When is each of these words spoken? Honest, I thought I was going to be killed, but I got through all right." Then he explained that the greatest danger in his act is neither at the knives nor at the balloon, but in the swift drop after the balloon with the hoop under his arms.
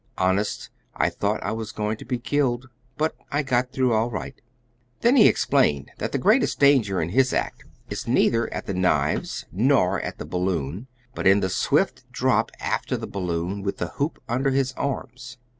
Honest, 0.17 0.71
I 0.95 1.11
thought 1.11 1.43
I 1.43 1.51
was 1.51 1.71
going 1.71 1.97
to 1.97 2.05
be 2.05 2.17
killed, 2.17 2.69
but 2.97 3.13
I 3.31 3.43
got 3.43 3.71
through 3.71 3.93
all 3.93 4.09
right." 4.09 4.33
Then 5.01 5.15
he 5.15 5.27
explained 5.27 5.91
that 5.99 6.11
the 6.11 6.17
greatest 6.17 6.59
danger 6.59 6.99
in 6.99 7.09
his 7.09 7.33
act 7.33 7.65
is 7.87 8.07
neither 8.07 8.51
at 8.51 8.65
the 8.65 8.73
knives 8.73 9.45
nor 9.51 10.01
at 10.01 10.17
the 10.17 10.25
balloon, 10.25 10.87
but 11.13 11.27
in 11.27 11.41
the 11.41 11.49
swift 11.49 12.11
drop 12.11 12.51
after 12.59 12.97
the 12.97 13.05
balloon 13.05 13.61
with 13.61 13.77
the 13.77 13.89
hoop 13.89 14.17
under 14.27 14.49
his 14.49 14.71
arms. 14.71 15.37